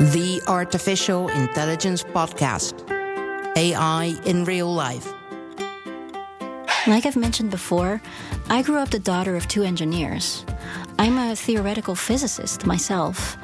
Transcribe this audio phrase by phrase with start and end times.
[0.00, 2.72] The Artificial Intelligence Podcast
[3.54, 5.12] AI in Real Life.
[6.86, 8.00] Like I've mentioned before,
[8.48, 10.46] I grew up the daughter of two engineers.
[10.98, 13.36] I'm a theoretical physicist myself.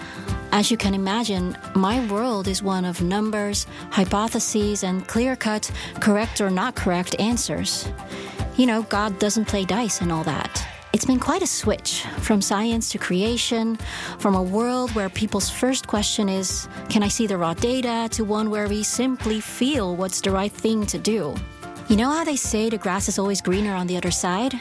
[0.50, 5.70] As you can imagine, my world is one of numbers, hypotheses, and clear cut,
[6.00, 7.86] correct or not correct answers.
[8.57, 10.66] You know, God doesn't play dice and all that.
[10.96, 13.76] It's been quite a switch from science to creation,
[14.18, 18.09] from a world where people's first question is, Can I see the raw data?
[18.12, 21.34] to one where we simply feel what's the right thing to do.
[21.90, 24.54] You know how they say the grass is always greener on the other side?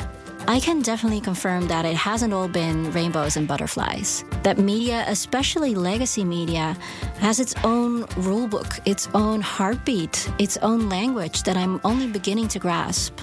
[0.45, 4.25] I can definitely confirm that it hasn't all been rainbows and butterflies.
[4.43, 6.75] That media, especially legacy media,
[7.19, 12.59] has its own rulebook, its own heartbeat, its own language that I'm only beginning to
[12.59, 13.21] grasp.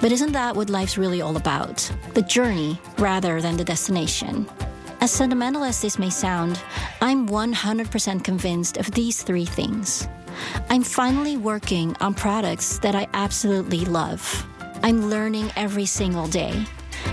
[0.00, 1.90] But isn't that what life's really all about?
[2.14, 4.48] The journey rather than the destination.
[5.00, 6.60] As sentimental as this may sound,
[7.00, 10.06] I'm 100% convinced of these three things.
[10.70, 14.46] I'm finally working on products that I absolutely love.
[14.84, 16.64] I'm learning every single day.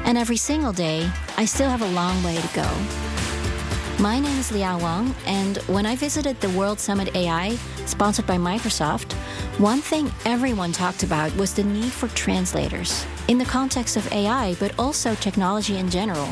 [0.04, 2.70] And every single day, I still have a long way to go.
[3.98, 7.56] My name is Liao Wang, and when I visited the World Summit AI,
[7.86, 9.16] sponsored by Microsoft,
[9.60, 14.54] one thing everyone talked about was the need for translators in the context of AI,
[14.60, 16.26] but also technology in general.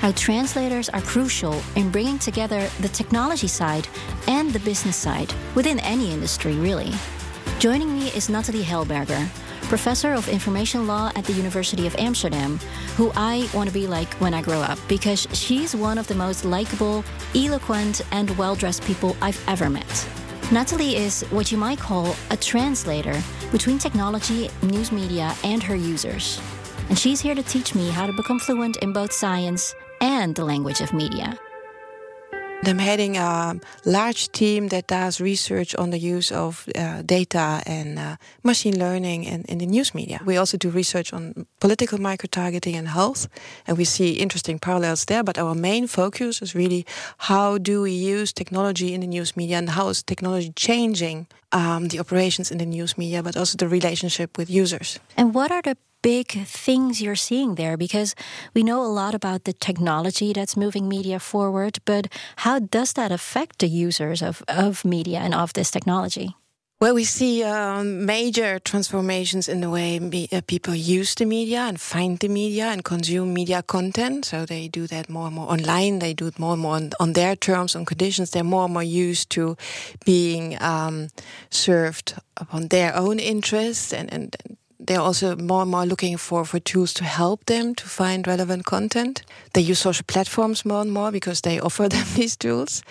[0.00, 3.88] How translators are crucial in bringing together the technology side
[4.28, 6.92] and the business side within any industry, really.
[7.60, 9.26] Joining me is Natali Helberger,
[9.68, 12.58] professor of information law at the University of Amsterdam,
[12.98, 16.14] who I want to be like when I grow up because she's one of the
[16.14, 17.02] most likable,
[17.34, 20.25] eloquent, and well dressed people I've ever met.
[20.50, 26.40] Natali is what you might call a translator between technology, news media, and her users.
[26.88, 30.44] And she's here to teach me how to become fluent in both science and the
[30.44, 31.36] language of media.
[32.64, 37.98] I'm heading a large team that does research on the use of uh, data and
[37.98, 40.20] uh, machine learning in, in the news media.
[40.24, 43.28] We also do research on political micro-targeting and health,
[43.66, 45.22] and we see interesting parallels there.
[45.22, 46.84] But our main focus is really
[47.18, 51.88] how do we use technology in the news media and how is technology changing um,
[51.88, 54.98] the operations in the news media, but also the relationship with users.
[55.16, 55.76] And what are the
[56.06, 57.76] big things you're seeing there?
[57.76, 58.14] Because
[58.54, 62.06] we know a lot about the technology that's moving media forward, but
[62.36, 66.36] how does that affect the users of, of media and of this technology?
[66.78, 71.60] Well, we see um, major transformations in the way me- uh, people use the media
[71.60, 74.26] and find the media and consume media content.
[74.26, 75.98] So they do that more and more online.
[75.98, 78.30] They do it more and more on, on their terms and conditions.
[78.30, 79.56] They're more and more used to
[80.04, 81.08] being um,
[81.50, 84.36] served upon their own interests and, and
[84.78, 88.64] they're also more and more looking for, for tools to help them to find relevant
[88.64, 89.22] content.
[89.52, 92.82] They use social platforms more and more because they offer them these tools.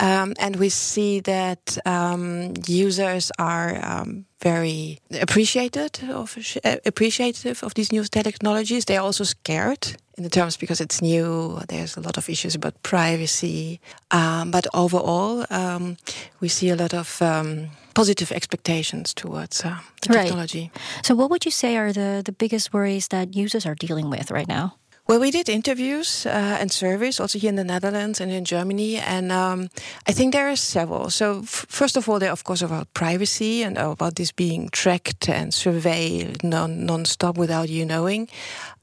[0.00, 6.38] Um, and we see that um, users are um, very appreciated of
[6.86, 8.84] appreciative of these new technologies.
[8.84, 11.60] They are also scared in the terms because it's new.
[11.68, 13.80] There's a lot of issues about privacy,
[14.10, 15.96] um, but overall, um,
[16.40, 20.22] we see a lot of um, positive expectations towards uh, the Right.
[20.26, 20.70] technology.
[21.02, 24.30] So, what would you say are the, the biggest worries that users are dealing with
[24.30, 24.74] right now?
[25.10, 28.96] Well, we did interviews uh, and surveys also here in the Netherlands and in Germany,
[28.98, 29.68] and um,
[30.06, 31.08] I think there are several.
[31.10, 35.28] So, f- first of all, they're of course about privacy and about this being tracked
[35.30, 38.28] and surveilled non non-stop without you knowing.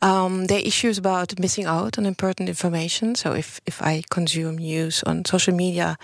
[0.05, 3.15] Um, there are issues about missing out on important information.
[3.15, 5.97] So, if if I consume news on social media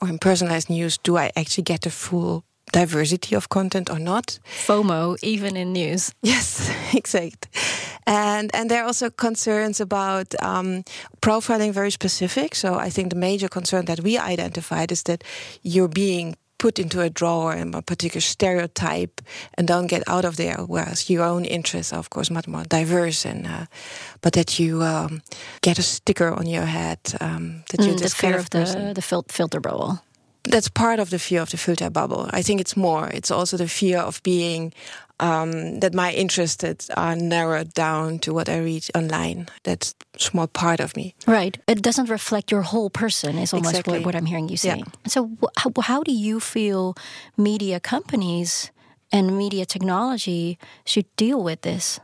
[0.00, 2.42] or in personalized news, do I actually get the full
[2.72, 4.40] diversity of content or not?
[4.66, 6.12] FOMO, even in news.
[6.22, 7.46] Yes, exact.
[8.06, 10.82] And and there are also concerns about um,
[11.20, 12.54] profiling very specific.
[12.54, 15.24] So I think the major concern that we identified is that
[15.62, 19.20] you're being put into a drawer and a particular stereotype
[19.58, 20.56] and don't get out of there.
[20.66, 23.66] Whereas your own interests are, of course, much more diverse, and uh,
[24.22, 25.20] but that you um,
[25.60, 28.50] get a sticker on your head um, that you're Mm, the this fear kind of
[28.50, 29.98] the, person the filter bubble.
[30.44, 32.28] That's part of the fear of the filter bubble.
[32.32, 33.08] I think it's more.
[33.08, 34.72] It's also the fear of being
[35.20, 39.46] um, that my interests are narrowed down to what I read online.
[39.62, 41.14] That's small part of me.
[41.26, 41.56] Right.
[41.66, 43.98] It doesn't reflect your whole person, is almost Exactly.
[44.00, 44.74] what, what I'm hearing you Yeah.
[44.74, 44.86] saying.
[45.06, 46.94] So, wh- how, how do you feel
[47.36, 48.70] media companies
[49.12, 52.00] and media technology should deal with this?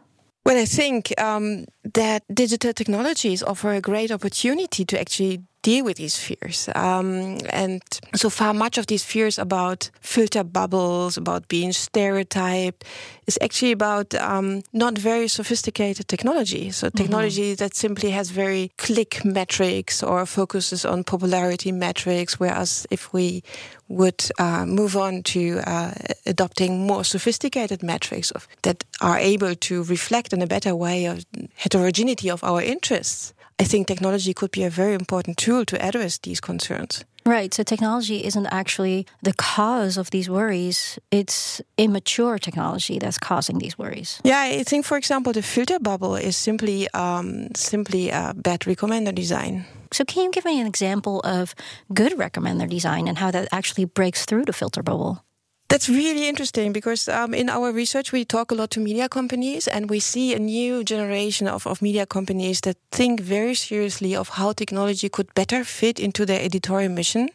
[0.47, 5.97] Well, I think um, that digital technologies offer a great opportunity to actually deal with
[5.97, 6.69] these fears.
[6.75, 7.83] Um, and
[8.15, 12.85] so far, much of these fears about filter bubbles, about being stereotyped,
[13.27, 16.71] is actually about um, not very sophisticated technology.
[16.71, 16.97] So, mm-hmm.
[16.97, 17.65] technology mm-hmm.
[17.65, 22.41] that simply has very click metrics or focuses on popularity metrics.
[22.41, 23.43] Whereas, if we
[23.89, 25.93] would uh, move on to uh,
[26.25, 31.25] adopting more sophisticated metrics of, that are able to reflect in a better way of
[31.57, 36.19] heterogeneity of our interests, I think technology could be a very important tool to address
[36.19, 37.05] these concerns.
[37.27, 37.53] Right.
[37.53, 40.99] So technology isn't actually the cause of these worries.
[41.11, 44.19] It's immature technology that's causing these worries.
[44.25, 49.15] Yeah, I think, for example, the filter bubble is simply um, simply a bad recommender
[49.15, 49.67] design.
[49.93, 51.55] So, can you give me an example of
[51.93, 55.23] good recommender design and how that actually breaks through the filter bubble?
[55.71, 59.69] That's really interesting because um, in our research, we talk a lot to media companies
[59.69, 64.31] and we see a new generation of, of media companies that think very seriously of
[64.31, 67.29] how technology could better fit into their editorial mission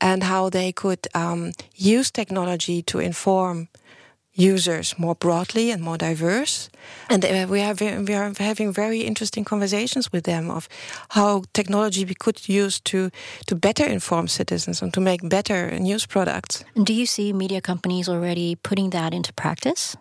[0.00, 3.66] and how they could um, use technology to inform
[4.34, 6.70] users more broadly and more diverse.
[7.08, 10.68] And uh, we are we are having very interesting conversations with them of
[11.08, 13.10] how technology we could use to
[13.46, 16.64] to better inform citizens and to make better news products.
[16.84, 19.96] do you see media companies already putting that into practice?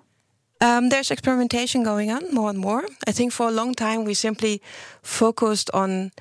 [0.61, 2.83] Um, there's experimentation going on more and more.
[3.07, 4.61] I think for a long time we simply
[5.01, 6.11] focused on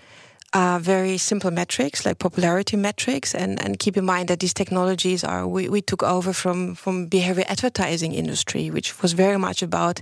[0.52, 5.22] uh, very simple metrics like popularity metrics and, and keep in mind that these technologies
[5.22, 10.00] are we, we took over from from behavior advertising industry which was very much about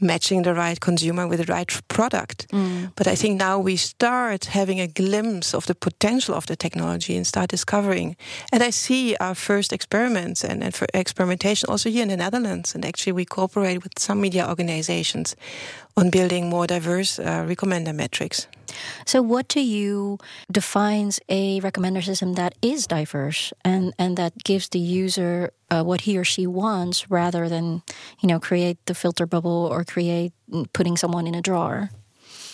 [0.00, 2.48] matching the right consumer with the right product.
[2.48, 2.92] Mm.
[2.96, 7.16] but i think now we start having a glimpse of the potential of the technology
[7.16, 8.16] and start discovering.
[8.52, 12.74] And i see our first experiments and, and for experimentation also here in the netherlands.
[12.74, 15.36] And actually we cooperate with some media organizations
[15.96, 18.46] on building more diverse uh, recommender metrics
[19.06, 20.18] so, what to you
[20.50, 26.02] defines a recommender system that is diverse and, and that gives the user uh, what
[26.02, 27.82] he or she wants rather than,
[28.20, 30.32] you know, create the filter bubble or create
[30.72, 31.90] putting someone in a drawer?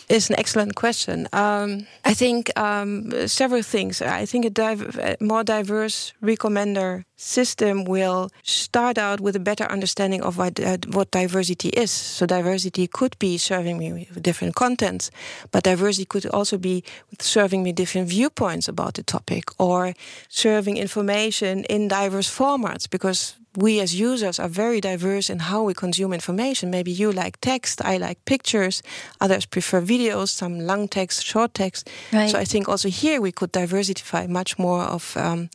[0.08, 1.29] Is an excellent question.
[1.32, 4.00] Um, I think um, several things.
[4.03, 10.23] I think a, div- more diverse recommender system will start out with a better understanding
[10.23, 11.91] of what, uh, what diversity is.
[11.91, 15.11] So diversity could be serving me with different contents,
[15.50, 16.85] but diversity could also be
[17.19, 19.94] serving me different viewpoints about the topic or
[20.29, 25.75] serving information in diverse formats because we as users are very diverse in how we
[25.75, 26.70] consume information.
[26.70, 28.82] Maybe you like text, I like pictures,
[29.20, 31.91] others prefer videos, some long text, short text.
[32.12, 32.31] Right.
[32.31, 35.49] So I think also here we could diversify much more of um,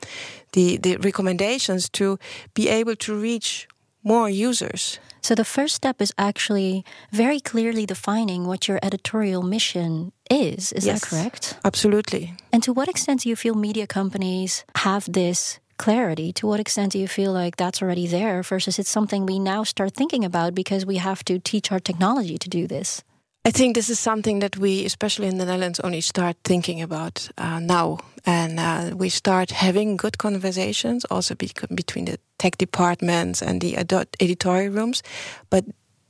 [0.54, 2.18] the the recommendations to
[2.54, 3.68] be able to reach
[4.04, 5.00] more users.
[5.22, 10.72] So the first step is actually very clearly defining what your editorial mission is.
[10.74, 11.58] Is yes, that correct?
[11.64, 12.34] Absolutely.
[12.52, 16.92] And to what extent do you feel media companies have this clarity, to what extent
[16.92, 20.54] do you feel like that's already there versus it's something we now start thinking about
[20.54, 23.04] because we have to teach our technology to do this?
[23.44, 27.30] I think this is something that we, especially in the Netherlands, only start thinking about
[27.38, 27.98] uh, now.
[28.24, 33.76] And uh, we start having good conversations also be between the tech departments and the
[34.20, 35.02] editorial rooms.
[35.50, 35.66] But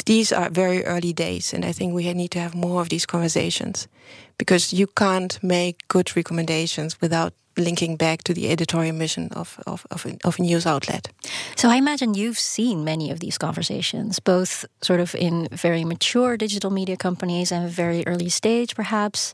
[0.06, 3.06] these are very early days, and I think we need to have more of these
[3.06, 3.88] conversations
[4.38, 9.86] because you can't make good recommendations without linking back to the editorial mission of, of,
[9.92, 11.10] of, of a news outlet.
[11.56, 16.38] So I imagine you've seen many of these conversations, both sort of in very mature
[16.38, 19.34] digital media companies and very early stage, perhaps.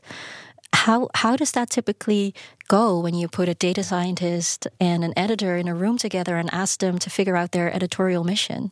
[0.74, 2.34] How how does that typically
[2.68, 6.52] go when you put a data scientist and an editor in a room together and
[6.52, 8.70] ask them to figure out their editorial mission?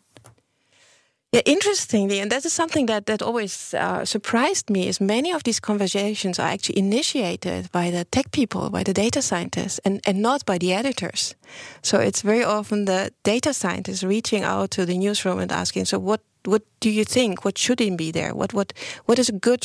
[1.37, 5.43] Yeah, interestingly, and that is something that that always uh, surprised me, is many of
[5.43, 10.23] these conversations are actually initiated by the tech people, by the data scientists, and, and
[10.23, 11.35] not by the editors.
[11.83, 15.99] So it's very often the data scientists reaching out to the newsroom and asking, "So
[15.99, 17.44] what what do you think?
[17.44, 18.34] What should be there?
[18.34, 18.72] What what
[19.06, 19.64] what is a good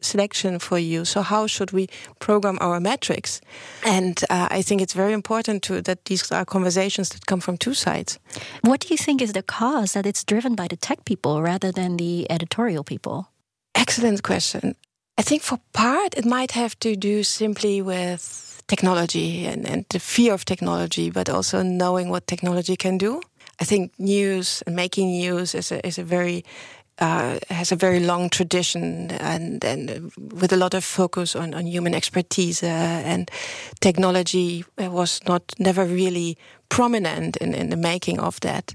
[0.00, 1.04] selection for you?
[1.04, 1.88] So how should we
[2.18, 3.40] program our metrics?
[3.84, 7.56] And uh, I think it's very important to that these are conversations that come from
[7.56, 8.18] two sides.
[8.62, 11.72] What do you think is the cause that it's driven by the tech people rather
[11.72, 13.28] than the editorial people?
[13.74, 14.74] Excellent question.
[15.18, 19.98] I think for part it might have to do simply with technology and, and the
[19.98, 23.20] fear of technology, but also knowing what technology can do.
[23.60, 26.44] I think news and making news is a, is a very
[26.98, 31.66] uh, has a very long tradition and, and with a lot of focus on, on
[31.66, 33.30] human expertise uh, and
[33.80, 38.74] technology was not never really prominent in, in the making of that.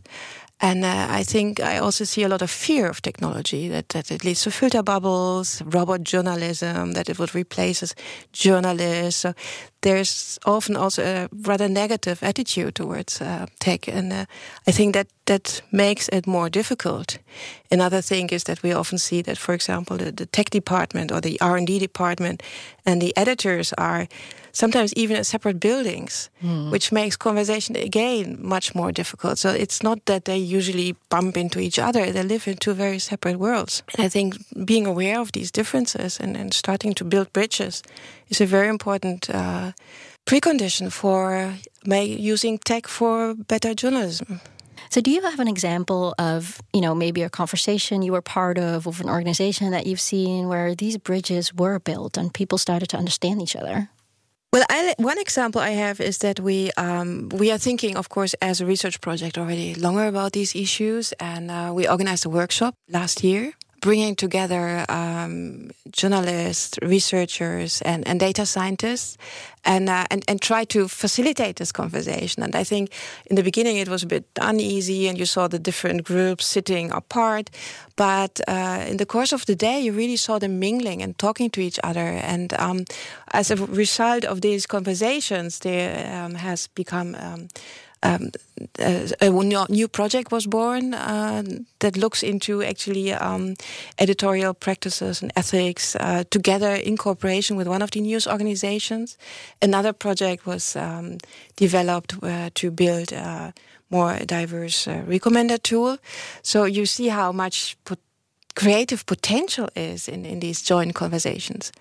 [0.64, 4.12] And uh, I think I also see a lot of fear of technology that, that
[4.12, 7.96] it leads to filter bubbles, robot journalism, that it would replace us
[8.32, 9.22] journalists.
[9.22, 9.34] So
[9.82, 14.26] there's often also a rather negative attitude towards uh, tech, and uh,
[14.68, 17.18] I think that that makes it more difficult.
[17.72, 21.22] Another thing is that we often see that, for example, the, the tech department or
[21.22, 22.44] the R and D department
[22.86, 24.08] and the editors are
[24.52, 26.72] sometimes even in separate buildings, mm.
[26.72, 29.38] which makes conversation again much more difficult.
[29.38, 33.00] So it's not that they usually bump into each other; they live in two very
[33.00, 33.84] separate worlds.
[33.98, 34.36] And I think
[34.66, 37.84] being aware of these differences and, and starting to build bridges
[38.32, 39.30] is a very important.
[39.30, 39.72] Uh,
[40.26, 44.40] precondition for using tech for better journalism.
[44.90, 48.58] So, do you have an example of, you know, maybe a conversation you were part
[48.58, 52.90] of, of an organization that you've seen where these bridges were built and people started
[52.90, 53.90] to understand each other?
[54.52, 58.34] Well, I, one example I have is that we um, we are thinking, of course,
[58.42, 62.76] as a research project already longer about these issues, and uh, we organized a workshop
[62.90, 69.18] last year bringing together um, journalists, researchers, and, and data scientists,
[69.66, 72.44] and, uh, and and try to facilitate this conversation.
[72.44, 72.92] And I think
[73.26, 76.92] in the beginning it was a bit uneasy, and you saw the different groups sitting
[76.92, 77.50] apart.
[77.96, 81.50] But uh, in the course of the day, you really saw them mingling and talking
[81.52, 82.08] to each other.
[82.24, 82.86] And um,
[83.34, 87.16] as a result of these conversations, there um, has become
[88.04, 88.32] um,
[88.80, 89.30] um, a,
[89.70, 91.44] new project was born uh,
[91.80, 93.56] that looks into actually um,
[94.00, 99.18] editorial practices and ethics uh, together in cooperation with one of the news organizations.
[99.62, 101.18] Another project was um,
[101.56, 103.54] developed uh, to build a
[103.90, 105.98] more diverse uh, recommender tool.
[106.42, 107.78] So you see how much
[108.56, 111.72] creative potential is in, in these joint conversations.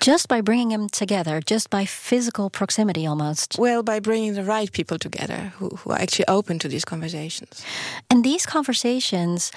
[0.00, 3.56] Just by bringing them together, just by physical proximity almost.
[3.58, 7.64] Well, by bringing the right people together who, who are actually open to these conversations.
[8.10, 9.52] And these conversations,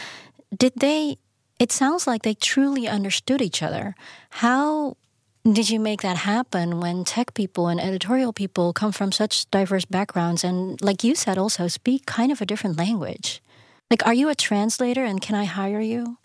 [0.56, 1.18] did they,
[1.60, 3.96] it sounds like they truly understood each other.
[4.30, 4.98] How
[5.44, 9.86] did you make that happen when tech people and editorial people come from such diverse
[9.86, 13.42] backgrounds and, like you said, also speak kind of a different language?
[13.90, 16.18] Like, are you a translator and can I hire you?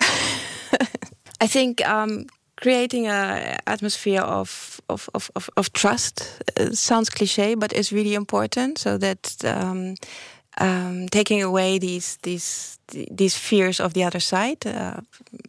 [1.42, 7.56] I think um, creating an atmosphere of of, of, of, of trust uh, sounds cliche,
[7.56, 8.78] but is really important.
[8.78, 9.94] So that um,
[10.60, 12.78] um, taking away these these
[13.16, 15.00] these fears of the other side, uh,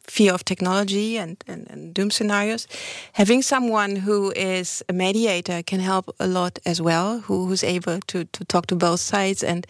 [0.08, 2.68] fear of technology and, and, and, doom scenarios,
[3.12, 7.20] having someone who is a mediator can help a lot as well.
[7.28, 9.68] Who, who's able to to talk to both sides and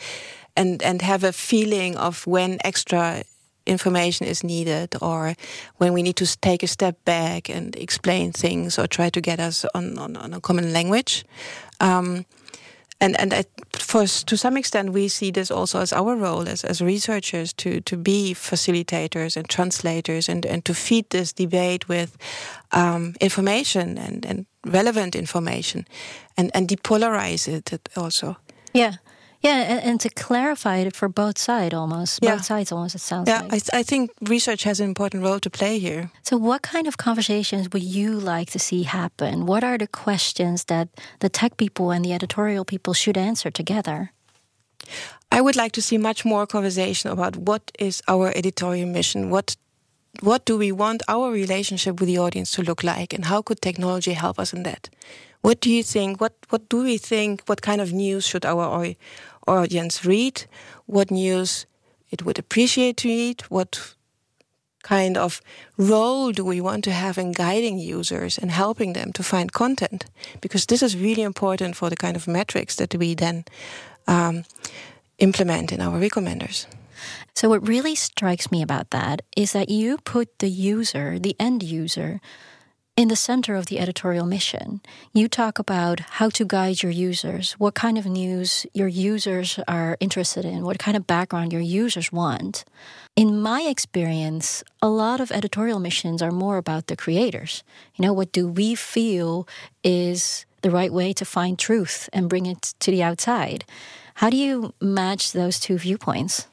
[0.56, 3.24] and and have a feeling of when extra
[3.66, 5.36] information is needed or
[5.78, 9.40] when we need to take a step back and explain things or try to get
[9.40, 11.26] us on, on, on a common language.
[11.80, 12.26] Um,
[13.04, 13.44] and and I,
[13.74, 17.82] for to some extent, we see this also as our role as, as researchers to
[17.82, 22.18] to be facilitators and translators and, and to feed this debate with
[22.72, 25.86] um, information and, and relevant information
[26.38, 28.38] and, and depolarize it also.
[28.74, 28.94] Yeah.
[29.44, 32.20] Yeah, and, and, to clarify it for both sides almost.
[32.22, 32.36] Yeah.
[32.36, 33.54] Both sides almost, it sounds yeah, like.
[33.54, 36.10] I, th I think research has an important role to play here.
[36.22, 39.46] So, what kind of conversations would you like to see happen?
[39.46, 40.88] What are the questions that
[41.20, 44.12] the tech people and the editorial people should answer together?
[45.38, 49.58] I would like to see much more conversation about what is our editorial mission, what
[50.22, 53.62] what do we want our relationship with the audience to look like, and how could
[53.62, 54.90] technology help us in that?
[55.42, 56.22] What do you think?
[56.22, 57.42] What what do we think?
[57.48, 58.96] What kind of news should our
[59.48, 60.46] audience read,
[60.86, 61.66] what news
[62.12, 63.96] it would appreciate to read, what
[64.84, 65.42] kind of
[65.78, 70.06] role do we want to have in guiding users and helping them to find content?
[70.42, 73.46] Because this is really important for the kind of metrics that we then
[74.08, 74.44] um,
[75.18, 76.68] implement in our recommenders.
[77.34, 81.64] So, what really strikes me about that is that you put the user, the end
[81.64, 82.22] user,
[82.96, 84.80] in the center of the editorial mission,
[85.14, 89.98] you talk about how to guide your users, what kind of news your users are
[90.00, 92.64] interested in, what kind of background your users want.
[93.16, 97.64] In my experience, a lot of editorial missions are more about the creators.
[97.96, 99.48] You know, what do we feel
[99.84, 103.66] is the right way to find truth and bring it to the outside?
[104.16, 106.48] How do you match those two viewpoints?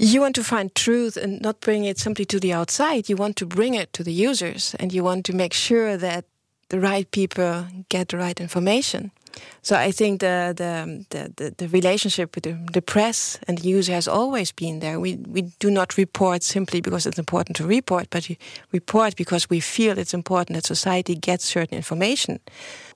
[0.00, 3.08] You want to find truth and not bring it simply to the outside.
[3.08, 6.24] You want to bring it to the users and you want to make sure that
[6.70, 9.10] the right people get the right information.
[9.62, 13.68] So I think the the the, the, the relationship with the, the, press and the
[13.68, 14.98] user has always been there.
[14.98, 18.36] We we do not report simply because it's important to report, but we
[18.72, 22.38] report because we feel it's important that society gets certain information.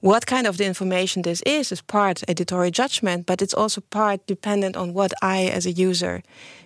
[0.00, 4.26] What kind of the information this is is part editorial judgment, but it's also part
[4.26, 6.22] dependent on what I as a user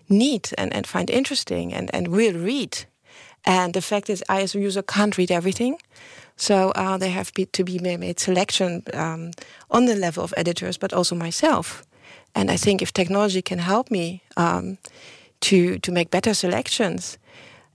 [0.08, 2.86] need and, and find interesting and, and will read.
[3.44, 5.78] And the fact is I as a user can't read everything.
[6.38, 9.32] So uh, they have to be made selection um,
[9.70, 11.82] on the level of editors, but also myself.
[12.34, 14.78] And I think if technology can help me um,
[15.40, 17.18] to to make better selections,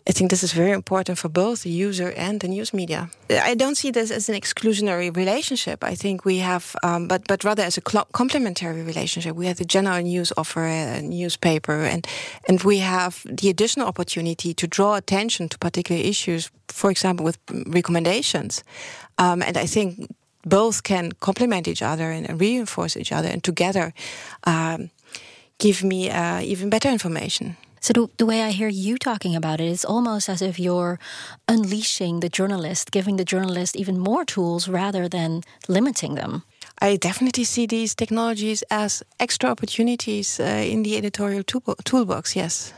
[0.05, 3.09] I think this is very important for both the user and the news media.
[3.29, 5.81] I don't see this as an exclusionary relationship.
[5.81, 7.81] I think we have, um, but but rather as a
[8.11, 9.35] complementary relationship.
[9.35, 12.05] We have the general news offer, a newspaper, and
[12.49, 16.51] and we have the additional opportunity to draw attention to particular issues.
[16.67, 18.63] For example, with recommendations,
[19.17, 20.09] um, and I think
[20.45, 23.93] both can complement each other and, reinforce each other, and together
[24.43, 24.89] um,
[25.59, 27.55] give me uh, even better information.
[27.83, 30.99] So the, the, way I hear you talking about it, it's almost as if you're
[31.49, 36.43] unleashing the journalist, giving the journalist even more tools rather than limiting them.
[36.79, 42.37] I definitely see these technologies as extra opportunities uh, in the editorial tool toolbox.
[42.37, 42.73] Yes.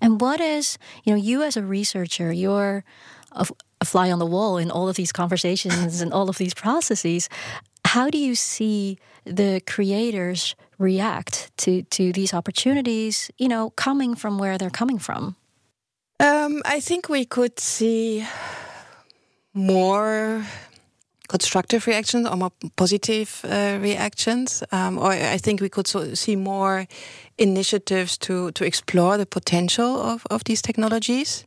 [0.00, 2.82] And what is, you know, you as a researcher, you're
[3.30, 3.46] a,
[3.80, 7.28] a fly on the wall in all of these conversations and all of these processes.
[7.84, 13.30] How do you see the creators react to to these opportunities?
[13.38, 15.36] You know, coming from where they're coming from.
[16.20, 18.26] Um, I think we could see
[19.54, 20.44] more
[21.28, 26.36] constructive reactions or more positive uh, reactions, um, or I think we could so see
[26.36, 26.86] more
[27.36, 31.46] initiatives to to explore the potential of of these technologies.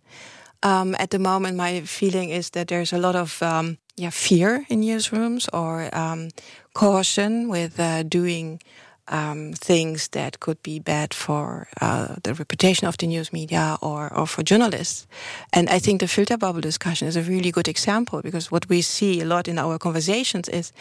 [0.64, 4.66] Um, at the moment, my feeling is that there's a lot of um, yeah fear
[4.70, 6.30] in newsrooms or um,
[6.74, 8.60] caution with uh, doing
[9.12, 14.12] um, things that could be bad for uh, the reputation of the news media or,
[14.14, 15.08] or for journalists.
[15.54, 18.82] And I think the filter bubble discussion is a really good example because what we
[18.82, 20.72] see a lot in our conversations is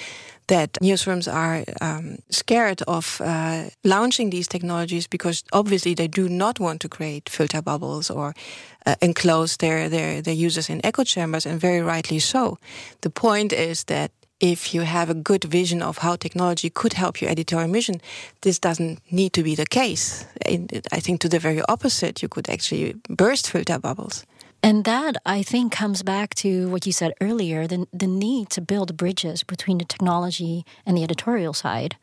[0.47, 6.59] that newsrooms are um, scared of uh, launching these technologies because obviously they do not
[6.59, 8.35] want to create filter bubbles or
[8.87, 12.59] uh, enclose their, their, their users in echo chambers, and very rightly so.
[13.03, 14.11] The point is that
[14.41, 18.01] if you have a good vision of how technology could help your editorial mission,
[18.41, 20.27] this doesn't need to be the case.
[20.47, 24.25] I think to the very opposite, you could actually burst filter bubbles.
[24.63, 28.61] And that, I think, comes back to what you said earlier the, the need to
[28.61, 31.97] build bridges between the technology and the editorial side.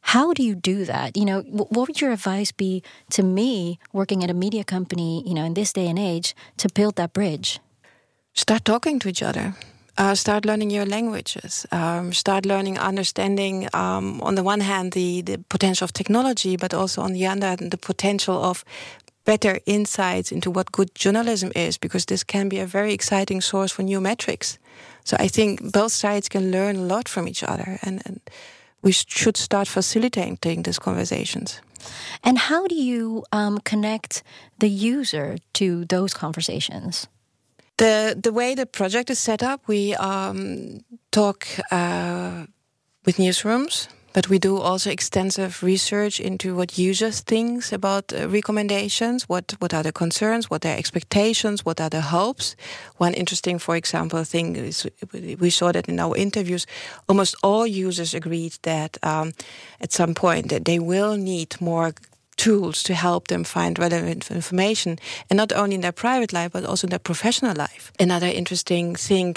[0.00, 1.16] How do you do that?
[1.16, 5.34] You know, what would your advice be to me working at a media company, you
[5.34, 7.60] know, in this day and age to build that bridge?
[8.32, 9.54] Start talking to each other
[9.98, 11.66] uh, start learning your languages.
[11.72, 16.72] Um, start learning, understanding, um, on the one hand, the, the potential of technology, but
[16.72, 18.64] also on the other hand, the potential of
[19.24, 23.72] better insights into what good journalism is, because this can be a very exciting source
[23.72, 24.58] for new metrics.
[25.04, 28.20] So I think both sides can learn a lot from each other, and, and
[28.82, 31.60] we should start facilitating these conversations.
[32.22, 34.22] And how do you um, connect
[34.60, 37.08] the user to those conversations?
[37.78, 42.46] The the way the project is set up, we um, talk uh,
[43.04, 49.28] with newsrooms, but we do also extensive research into what users think about uh, recommendations.
[49.28, 50.50] What what are the concerns?
[50.50, 51.64] What are their expectations?
[51.64, 52.56] What are the hopes?
[52.96, 54.84] One interesting, for example, thing is
[55.38, 56.66] we saw that in our interviews,
[57.06, 59.32] almost all users agreed that um,
[59.80, 61.92] at some point that they will need more
[62.38, 64.98] tools to help them find relevant information,
[65.28, 67.92] and not only in their private life but also in their professional life.
[68.00, 69.36] Another interesting thing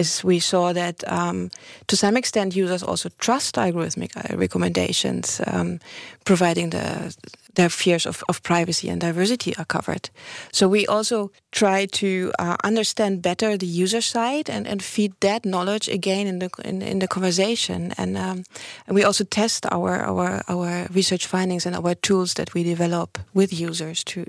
[0.00, 1.50] is we saw that um,
[1.86, 5.78] to some extent users also trust algorithmic uh, recommendations, um,
[6.24, 7.14] providing the
[7.54, 10.10] their fears of, of privacy and diversity are covered.
[10.52, 15.44] So we also try to uh, understand better the user side and, and feed that
[15.44, 17.92] knowledge again in the in, in the conversation.
[17.98, 18.44] And, um,
[18.86, 23.18] and we also test our, our our research findings and our tools that we develop
[23.34, 24.24] with users to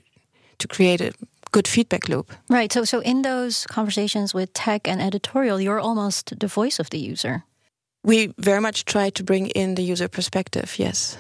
[0.58, 1.12] to create a
[1.52, 2.32] good feedback loop.
[2.50, 2.72] Right.
[2.72, 7.00] So so in those conversations with tech and editorial, you're almost the voice of the
[7.00, 7.44] user.
[8.04, 11.18] We very much try to bring in the user perspective, yes.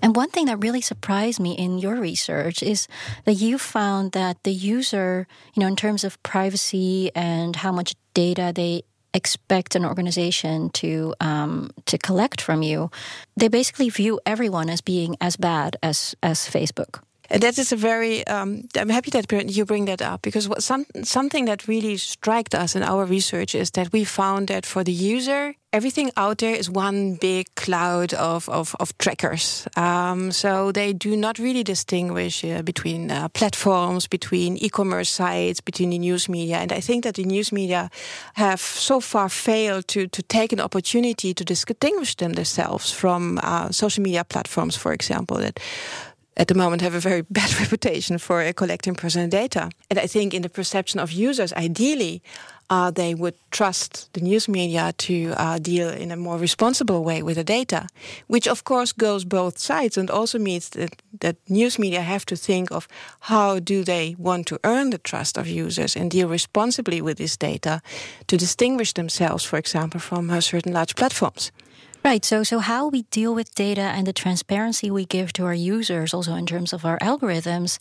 [0.00, 2.86] And one thing that really surprised me in your research is
[3.24, 7.94] that you found that the user, you know, in terms of privacy and how much
[8.14, 12.90] data they expect an organization to um, to collect from you,
[13.36, 17.02] they basically view everyone as being as bad as as Facebook.
[17.30, 18.26] And that is a very.
[18.26, 22.52] Um, I'm happy that you bring that up because what some something that really struck
[22.54, 26.56] us in our research is that we found that for the user, everything out there
[26.56, 29.68] is one big cloud of of, of trackers.
[29.76, 35.90] Um, so they do not really distinguish uh, between uh, platforms, between e-commerce sites, between
[35.90, 36.56] the news media.
[36.56, 37.90] And I think that the news media
[38.34, 44.02] have so far failed to to take an opportunity to distinguish themselves from uh, social
[44.02, 45.36] media platforms, for example.
[45.36, 45.60] That
[46.36, 49.70] at the moment have a very bad reputation for uh, collecting personal data.
[49.88, 52.22] And I think in the perception of users, ideally,
[52.70, 57.20] uh, they would trust the news media to uh, deal in a more responsible way
[57.20, 57.88] with the data,
[58.28, 62.36] which of course goes both sides and also means that, that news media have to
[62.36, 62.86] think of
[63.20, 67.36] how do they want to earn the trust of users and deal responsibly with this
[67.36, 67.82] data
[68.28, 71.50] to distinguish themselves, for example, from uh, certain large platforms.
[72.02, 72.24] Right.
[72.24, 76.14] So, so how we deal with data and the transparency we give to our users,
[76.14, 77.78] also in terms of our algorithms,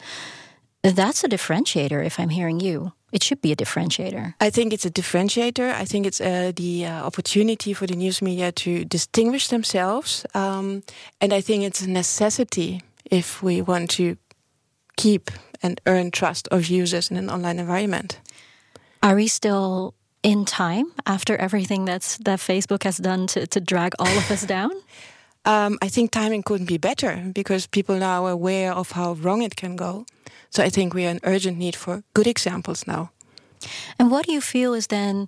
[0.84, 2.06] that's a differentiator.
[2.06, 4.34] If I'm hearing you, it should be a differentiator.
[4.40, 5.74] I think it's a differentiator.
[5.74, 10.84] I think it's uh, the uh, opportunity for the news media to distinguish themselves, um,
[11.22, 14.18] and I think it's a necessity if we want to
[14.96, 15.32] keep
[15.64, 18.20] and earn trust of users in an online environment.
[19.02, 23.94] Are we still in time after everything that's that Facebook has done to, to drag
[24.00, 24.72] all of us down?
[25.46, 29.42] Um, I think timing couldn't be better because people now are aware of how wrong
[29.42, 30.06] it can go.
[30.50, 33.12] So I think we are in urgent need for good examples now.
[33.98, 35.28] And what do you feel is then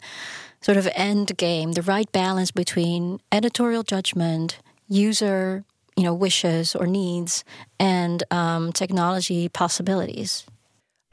[0.61, 5.63] sort of end game, the right balance between editorial judgment, user,
[5.95, 7.43] you know, wishes or needs,
[7.79, 10.45] and um, technology possibilities?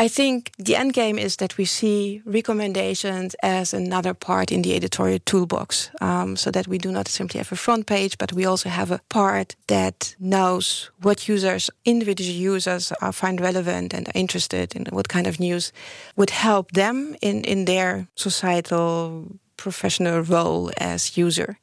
[0.00, 4.76] I think the end game is that we see recommendations as another part in the
[4.76, 8.46] editorial toolbox, um, so that we do not simply have a front page, but we
[8.46, 14.20] also have a part that knows what users, individual users, are find relevant and are
[14.20, 15.72] interested in what kind of news
[16.14, 19.24] would help them in in their societal
[19.56, 21.58] professional role as user.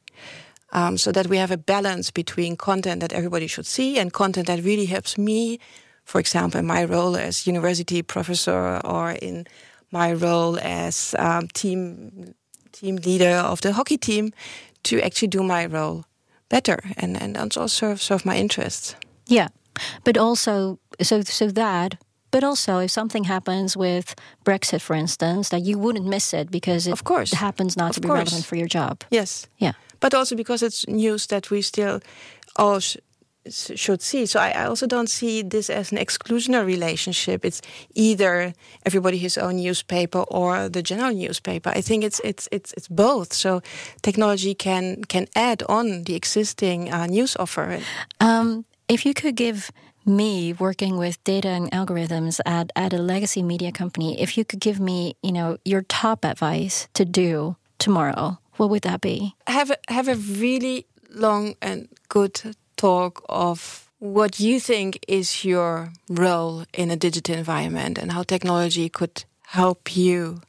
[0.72, 4.46] Um, so that we have a balance between content that everybody should see and content
[4.46, 5.58] that really helps me
[6.06, 9.46] for example, in my role as university professor or in
[9.90, 12.34] my role as um, team
[12.72, 14.32] team leader of the hockey team,
[14.82, 16.04] to actually do my role
[16.48, 18.96] better and and also serve serve my interests.
[19.26, 19.48] Yeah,
[20.04, 21.98] but also so so that.
[22.30, 24.14] But also, if something happens with
[24.44, 27.32] Brexit, for instance, that you wouldn't miss it because it of course.
[27.32, 28.18] happens not of to be course.
[28.18, 29.04] relevant for your job.
[29.10, 29.48] Yes.
[29.58, 29.72] Yeah.
[30.00, 32.00] But also because it's news that we still
[32.56, 32.80] all
[33.50, 34.26] should see.
[34.26, 37.44] So I, I, also don't see this as an exclusionary relationship.
[37.44, 37.62] It's
[37.94, 38.52] either
[38.84, 41.70] everybody his own newspaper or the general newspaper.
[41.70, 43.32] I think it's it's it's it's both.
[43.32, 43.62] So
[44.02, 47.80] technology can can add on the existing uh, news offer.
[48.20, 49.70] Um, if you could give
[50.06, 54.60] me working with data and algorithms at, at a legacy media company, if you could
[54.60, 59.34] give me, you know, your top advice to do tomorrow, what would that be?
[59.48, 62.40] Have a, have a really long and good
[62.76, 68.88] talk of what you think is your role in a digital environment and how technology
[68.88, 70.40] could help you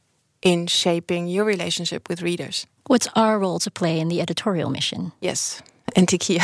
[0.42, 2.66] in shaping your relationship with readers.
[2.86, 5.12] What's our role to play in the editorial mission?
[5.20, 5.62] Yes,
[5.96, 6.42] and Tikia.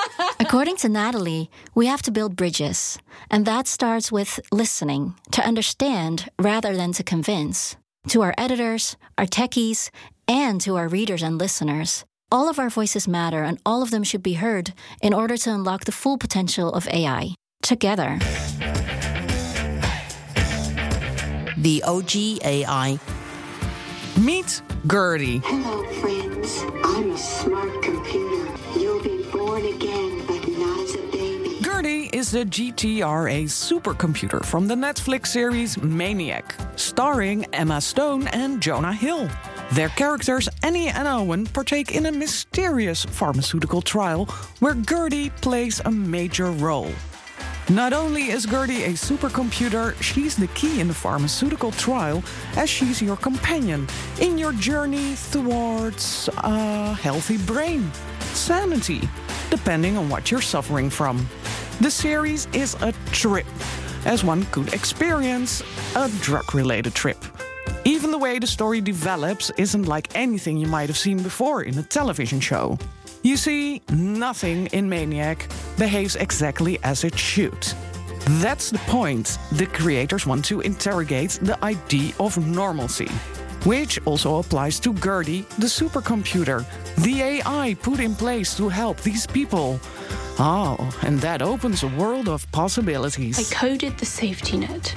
[0.40, 2.98] According to Natali, we have to build bridges,
[3.30, 7.76] and that starts with listening to understand rather than to convince.
[8.08, 9.90] To our editors, our techies,
[10.26, 12.04] and to our readers and listeners.
[12.32, 15.52] All of our voices matter, and all of them should be heard in order to
[15.52, 17.34] unlock the full potential of AI.
[17.60, 18.20] Together.
[21.58, 23.00] The OG AI.
[24.16, 25.38] Meet Gertie.
[25.44, 26.62] Hello, friends.
[26.84, 28.46] I'm a smart computer.
[28.78, 31.58] You'll be born again, but not as a baby.
[31.62, 38.92] Gertie is the GRTA supercomputer from the Netflix series Maniac, starring Emma Stone and Jonah
[38.92, 39.28] Hill.
[39.72, 44.26] Their characters, Annie and Owen, partake in a mysterious pharmaceutical trial
[44.58, 46.90] where Gertie plays a major role.
[47.68, 52.20] Not only is Gertie a supercomputer, she's the key in the pharmaceutical trial
[52.56, 53.86] as she's your companion
[54.20, 57.92] in your journey towards a healthy brain,
[58.32, 59.08] sanity,
[59.50, 61.24] depending on what you're suffering from.
[61.80, 63.46] The series is a trip,
[64.04, 65.62] as one could experience
[65.94, 67.24] a drug related trip.
[67.84, 71.78] Even the way the story develops isn't like anything you might have seen before in
[71.78, 72.78] a television show.
[73.22, 77.66] You see, nothing in Maniac behaves exactly as it should.
[78.42, 79.38] That's the point.
[79.52, 83.08] The creators want to interrogate the idea of normalcy,
[83.64, 86.64] which also applies to Gertie, the supercomputer,
[87.02, 89.80] the AI put in place to help these people.
[90.38, 93.38] Oh, and that opens a world of possibilities.
[93.38, 94.94] I coded the safety net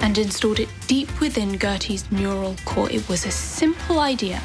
[0.00, 2.90] and installed it deep within Gertie's neural core.
[2.90, 4.36] It was a simple idea.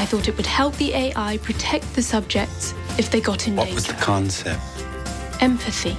[0.00, 3.64] I thought it would help the AI protect the subjects if they got in What
[3.64, 3.74] danger.
[3.74, 4.60] was the concept?
[5.40, 5.96] Empathy.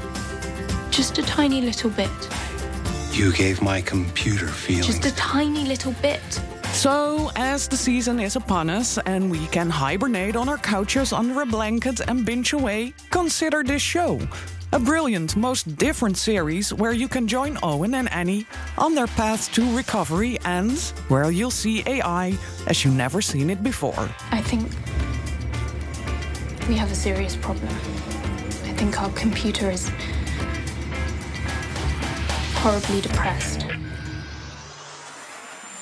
[0.91, 2.09] Just a tiny little bit.
[3.11, 4.87] You gave my computer feelings.
[4.87, 6.21] Just a tiny little bit.
[6.71, 11.41] So, as the season is upon us and we can hibernate on our couches under
[11.41, 14.21] a blanket and binge away, consider this show.
[14.71, 18.45] A brilliant, most different series where you can join Owen and Annie
[18.77, 20.77] on their path to recovery and
[21.07, 24.07] where you'll see AI as you've never seen it before.
[24.29, 24.69] I think
[26.69, 27.69] we have a serious problem.
[27.69, 29.89] I think our computer is
[32.57, 33.65] horribly depressed.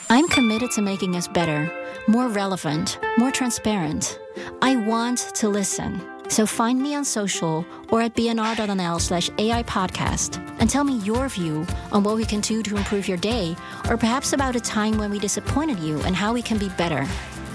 [0.09, 1.69] I'm committed to making us better,
[2.07, 4.17] more relevant, more transparent.
[4.61, 6.16] I want to listen.
[6.29, 11.29] So find me on social or at bnr.nl slash AI podcast and tell me your
[11.29, 13.55] view on what we can do to improve your day
[13.89, 17.07] or perhaps about a time when we disappointed you and how we can be better.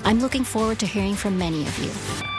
[0.04, 2.31] I'm looking forward to hearing from many of you.